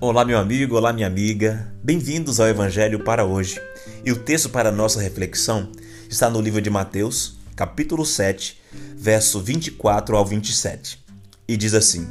Olá, 0.00 0.24
meu 0.24 0.38
amigo, 0.38 0.76
olá, 0.76 0.92
minha 0.92 1.08
amiga. 1.08 1.74
Bem-vindos 1.82 2.38
ao 2.38 2.46
Evangelho 2.46 3.02
para 3.02 3.24
hoje. 3.24 3.60
E 4.04 4.12
o 4.12 4.16
texto 4.16 4.48
para 4.48 4.70
nossa 4.70 5.00
reflexão 5.00 5.72
está 6.08 6.30
no 6.30 6.40
livro 6.40 6.62
de 6.62 6.70
Mateus, 6.70 7.36
capítulo 7.56 8.06
7, 8.06 8.60
verso 8.96 9.40
24 9.40 10.16
ao 10.16 10.24
27. 10.24 11.04
E 11.48 11.56
diz 11.56 11.74
assim: 11.74 12.06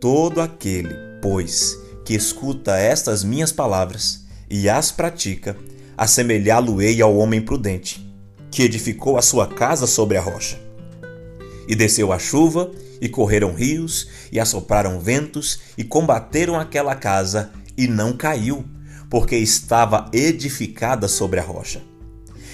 Todo 0.00 0.40
aquele, 0.40 0.92
pois, 1.22 1.78
que 2.04 2.12
escuta 2.12 2.76
estas 2.76 3.22
minhas 3.22 3.52
palavras 3.52 4.24
e 4.50 4.68
as 4.68 4.90
pratica, 4.90 5.56
assemelhá-lo-ei 5.96 7.00
ao 7.00 7.16
homem 7.16 7.40
prudente, 7.40 8.04
que 8.50 8.64
edificou 8.64 9.16
a 9.16 9.22
sua 9.22 9.46
casa 9.46 9.86
sobre 9.86 10.16
a 10.16 10.20
rocha. 10.20 10.58
E 11.68 11.74
desceu 11.74 12.12
a 12.12 12.18
chuva, 12.18 12.70
e 13.00 13.08
correram 13.08 13.54
rios, 13.54 14.08
e 14.30 14.38
assopraram 14.38 15.00
ventos, 15.00 15.60
e 15.76 15.84
combateram 15.84 16.58
aquela 16.58 16.94
casa, 16.94 17.52
e 17.76 17.86
não 17.86 18.16
caiu, 18.16 18.64
porque 19.10 19.36
estava 19.36 20.08
edificada 20.12 21.08
sobre 21.08 21.40
a 21.40 21.42
rocha. 21.42 21.82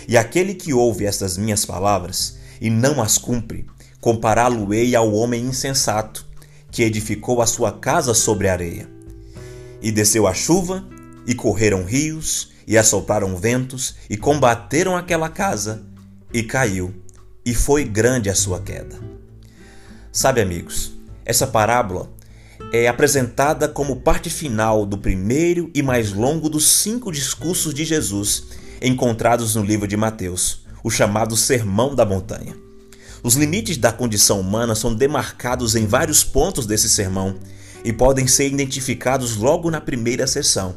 E 0.06 0.16
aquele 0.16 0.54
que 0.54 0.72
ouve 0.72 1.04
estas 1.04 1.36
minhas 1.36 1.64
palavras, 1.64 2.38
e 2.60 2.70
não 2.70 3.02
as 3.02 3.18
cumpre, 3.18 3.66
compará-lo-ei 4.00 4.96
ao 4.96 5.12
homem 5.12 5.44
insensato, 5.44 6.26
que 6.70 6.82
edificou 6.82 7.40
a 7.40 7.46
sua 7.46 7.72
casa 7.72 8.14
sobre 8.14 8.48
a 8.48 8.52
areia. 8.52 8.88
E 9.80 9.92
desceu 9.92 10.26
a 10.26 10.34
chuva, 10.34 10.84
e 11.26 11.34
correram 11.34 11.84
rios, 11.84 12.52
e 12.66 12.76
assopraram 12.76 13.36
ventos, 13.36 13.96
e 14.08 14.16
combateram 14.16 14.96
aquela 14.96 15.28
casa, 15.28 15.82
e 16.32 16.42
caiu, 16.42 16.94
e 17.48 17.54
foi 17.54 17.82
grande 17.82 18.28
a 18.28 18.34
sua 18.34 18.60
queda. 18.60 19.00
Sabe, 20.12 20.42
amigos, 20.42 20.92
essa 21.24 21.46
parábola 21.46 22.12
é 22.74 22.86
apresentada 22.86 23.66
como 23.66 24.02
parte 24.02 24.28
final 24.28 24.84
do 24.84 24.98
primeiro 24.98 25.70
e 25.74 25.82
mais 25.82 26.12
longo 26.12 26.50
dos 26.50 26.68
cinco 26.68 27.10
discursos 27.10 27.72
de 27.72 27.86
Jesus 27.86 28.48
encontrados 28.82 29.54
no 29.54 29.64
livro 29.64 29.88
de 29.88 29.96
Mateus, 29.96 30.66
o 30.84 30.90
chamado 30.90 31.34
Sermão 31.38 31.94
da 31.94 32.04
Montanha. 32.04 32.54
Os 33.22 33.34
limites 33.34 33.78
da 33.78 33.92
condição 33.92 34.40
humana 34.40 34.74
são 34.74 34.94
demarcados 34.94 35.74
em 35.74 35.86
vários 35.86 36.22
pontos 36.22 36.66
desse 36.66 36.90
sermão 36.90 37.34
e 37.82 37.94
podem 37.94 38.26
ser 38.26 38.46
identificados 38.46 39.36
logo 39.36 39.70
na 39.70 39.80
primeira 39.80 40.26
sessão. 40.26 40.76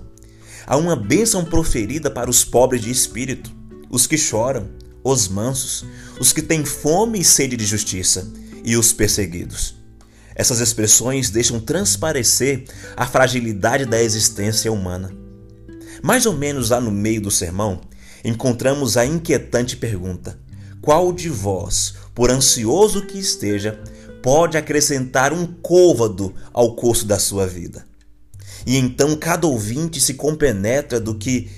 Há 0.66 0.78
uma 0.78 0.96
bênção 0.96 1.44
proferida 1.44 2.10
para 2.10 2.30
os 2.30 2.46
pobres 2.46 2.82
de 2.82 2.90
espírito, 2.90 3.52
os 3.90 4.08
que 4.08 4.18
choram, 4.18 4.70
os 5.04 5.28
mansos, 5.28 5.86
os 6.20 6.32
que 6.32 6.42
têm 6.42 6.64
fome 6.64 7.20
e 7.20 7.24
sede 7.24 7.58
de 7.58 7.66
justiça 7.66 8.32
e 8.64 8.76
os 8.76 8.94
perseguidos. 8.94 9.76
Essas 10.36 10.60
expressões 10.60 11.30
deixam 11.30 11.60
transparecer 11.60 12.66
a 12.96 13.06
fragilidade 13.06 13.86
da 13.86 14.02
existência 14.02 14.72
humana. 14.72 15.12
Mais 16.02 16.26
ou 16.26 16.34
menos 16.34 16.70
lá 16.70 16.80
no 16.80 16.92
meio 16.92 17.22
do 17.22 17.30
sermão, 17.30 17.82
encontramos 18.24 18.98
a 18.98 19.06
inquietante 19.06 19.76
pergunta: 19.76 20.40
Qual 20.82 21.12
de 21.12 21.30
vós, 21.30 21.96
por 22.16 22.32
ansioso 22.32 23.06
que 23.06 23.20
esteja, 23.20 23.80
pode 24.24 24.58
acrescentar 24.58 25.34
um 25.34 25.46
côvado 25.46 26.34
ao 26.54 26.76
curso 26.76 27.06
da 27.06 27.20
sua 27.20 27.46
vida? 27.46 27.86
E 28.66 28.78
então 28.78 29.16
cada 29.16 29.48
ouvinte 29.48 30.00
se 30.00 30.14
compenetra 30.14 31.00
do 31.00 31.16
que 31.16 31.50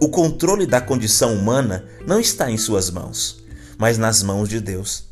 o 0.00 0.08
controle 0.08 0.66
da 0.66 0.80
condição 0.80 1.34
humana 1.34 1.84
não 2.06 2.18
está 2.18 2.50
em 2.50 2.56
suas 2.56 2.90
mãos, 2.90 3.42
mas 3.76 3.98
nas 3.98 4.22
mãos 4.22 4.48
de 4.48 4.58
Deus. 4.58 5.04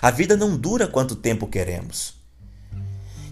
A 0.00 0.10
vida 0.10 0.34
não 0.34 0.56
dura 0.56 0.88
quanto 0.88 1.14
tempo 1.14 1.46
queremos. 1.46 2.14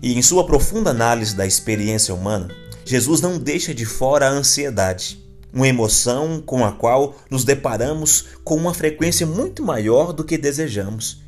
E 0.02 0.16
em 0.16 0.22
sua 0.22 0.44
profunda 0.44 0.90
análise 0.90 1.34
da 1.34 1.46
experiência 1.46 2.14
humana, 2.14 2.48
Jesus 2.84 3.22
não 3.22 3.38
deixa 3.38 3.74
de 3.74 3.86
fora 3.86 4.28
a 4.28 4.30
ansiedade, 4.30 5.24
uma 5.52 5.66
emoção 5.66 6.42
com 6.44 6.64
a 6.64 6.72
qual 6.72 7.16
nos 7.30 7.42
deparamos 7.42 8.26
com 8.44 8.54
uma 8.54 8.74
frequência 8.74 9.26
muito 9.26 9.64
maior 9.64 10.12
do 10.12 10.22
que 10.22 10.36
desejamos. 10.36 11.22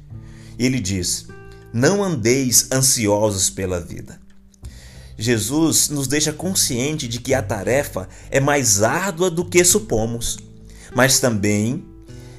Ele 0.58 0.78
diz: 0.78 1.26
Não 1.72 2.04
andeis 2.04 2.70
ansiosos 2.70 3.48
pela 3.48 3.80
vida. 3.80 4.20
Jesus 5.20 5.90
nos 5.90 6.06
deixa 6.06 6.32
consciente 6.32 7.06
de 7.06 7.20
que 7.20 7.34
a 7.34 7.42
tarefa 7.42 8.08
é 8.30 8.40
mais 8.40 8.82
árdua 8.82 9.30
do 9.30 9.44
que 9.44 9.62
supomos, 9.62 10.38
mas 10.94 11.20
também 11.20 11.84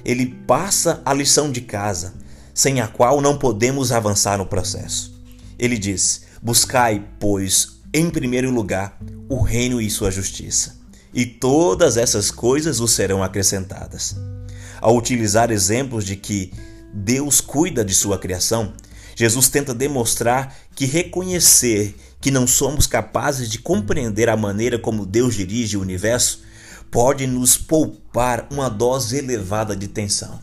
ele 0.03 0.25
passa 0.47 0.99
a 1.05 1.13
lição 1.13 1.51
de 1.51 1.61
casa, 1.61 2.15
sem 2.55 2.81
a 2.81 2.87
qual 2.87 3.21
não 3.21 3.37
podemos 3.37 3.91
avançar 3.91 4.39
no 4.39 4.47
processo. 4.47 5.13
Ele 5.59 5.77
diz: 5.77 6.23
Buscai, 6.41 7.05
pois, 7.19 7.79
em 7.93 8.09
primeiro 8.09 8.49
lugar, 8.49 8.97
o 9.29 9.43
reino 9.43 9.79
e 9.79 9.87
sua 9.87 10.09
justiça, 10.09 10.79
e 11.13 11.23
todas 11.23 11.97
essas 11.97 12.31
coisas 12.31 12.79
os 12.79 12.93
serão 12.93 13.21
acrescentadas. 13.21 14.15
Ao 14.81 14.97
utilizar 14.97 15.51
exemplos 15.51 16.03
de 16.03 16.15
que 16.15 16.51
Deus 16.91 17.41
cuida 17.41 17.85
de 17.85 17.93
sua 17.93 18.17
criação, 18.17 18.73
Jesus 19.15 19.49
tenta 19.49 19.71
demonstrar 19.71 20.55
que 20.73 20.87
reconhecer 20.87 21.95
que 22.21 22.31
não 22.31 22.45
somos 22.45 22.85
capazes 22.85 23.49
de 23.49 23.57
compreender 23.57 24.29
a 24.29 24.37
maneira 24.37 24.77
como 24.77 25.05
Deus 25.05 25.33
dirige 25.33 25.75
o 25.75 25.81
universo 25.81 26.43
pode 26.91 27.25
nos 27.25 27.57
poupar 27.57 28.47
uma 28.51 28.69
dose 28.69 29.17
elevada 29.17 29.75
de 29.75 29.87
tensão. 29.87 30.39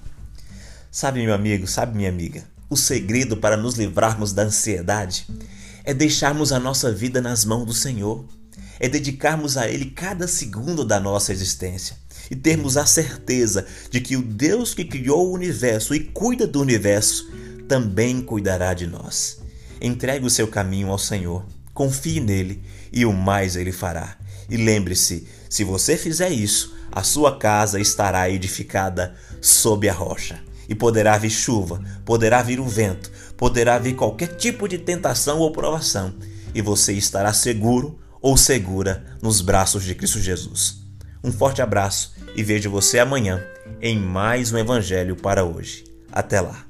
Sabe, 0.91 1.23
meu 1.23 1.35
amigo, 1.35 1.67
sabe, 1.67 1.97
minha 1.97 2.09
amiga, 2.09 2.43
o 2.69 2.77
segredo 2.77 3.37
para 3.37 3.57
nos 3.57 3.77
livrarmos 3.77 4.33
da 4.33 4.43
ansiedade 4.43 5.27
é 5.85 5.95
deixarmos 5.95 6.53
a 6.53 6.59
nossa 6.59 6.91
vida 6.93 7.21
nas 7.21 7.45
mãos 7.45 7.65
do 7.65 7.73
Senhor, 7.73 8.25
é 8.81 8.89
dedicarmos 8.89 9.57
a 9.57 9.69
Ele 9.69 9.87
cada 9.87 10.27
segundo 10.27 10.85
da 10.85 10.99
nossa 10.99 11.33
existência 11.33 11.97
e 12.31 12.37
termos 12.37 12.77
a 12.77 12.85
certeza 12.85 13.67
de 13.91 14.01
que 14.01 14.17
o 14.17 14.23
Deus 14.23 14.75
que 14.75 14.85
criou 14.85 15.29
o 15.29 15.33
universo 15.33 15.95
e 15.95 16.01
cuida 16.01 16.47
do 16.47 16.61
universo 16.61 17.31
também 17.67 18.21
cuidará 18.21 18.75
de 18.75 18.87
nós. 18.87 19.39
Entregue 19.81 20.27
o 20.27 20.31
seu 20.31 20.49
caminho 20.49 20.91
ao 20.91 20.99
Senhor, 20.99 21.47
confie 21.79 22.19
nele 22.19 22.61
e 22.93 23.07
o 23.07 23.13
mais 23.13 23.55
ele 23.55 23.71
fará. 23.71 24.17
E 24.51 24.57
lembre-se: 24.57 25.29
se 25.49 25.63
você 25.63 25.97
fizer 25.97 26.29
isso, 26.31 26.75
a 26.91 27.05
sua 27.05 27.39
casa 27.39 27.79
estará 27.79 28.29
edificada 28.29 29.15
sob 29.41 29.89
a 29.89 29.93
rocha 29.93 30.41
e 30.69 30.75
poderá 30.75 31.17
vir 31.17 31.31
chuva, 31.31 31.81
poderá 32.05 32.43
vir 32.43 32.59
o 32.59 32.67
vento, 32.67 33.13
poderá 33.37 33.79
vir 33.79 33.95
qualquer 33.95 34.37
tipo 34.37 34.67
de 34.67 34.77
tentação 34.77 35.39
ou 35.39 35.53
provação, 35.53 36.13
e 36.53 36.61
você 36.61 36.93
estará 36.93 37.33
seguro 37.33 37.97
ou 38.21 38.37
segura 38.37 39.05
nos 39.23 39.41
braços 39.41 39.85
de 39.85 39.95
Cristo 39.95 40.19
Jesus. 40.19 40.83
Um 41.23 41.31
forte 41.31 41.63
abraço 41.63 42.13
e 42.35 42.43
vejo 42.43 42.71
você 42.71 42.99
amanhã 42.99 43.41
em 43.81 43.99
mais 43.99 44.53
um 44.53 44.59
Evangelho 44.59 45.15
para 45.15 45.45
hoje. 45.45 45.85
Até 46.11 46.41
lá! 46.41 46.68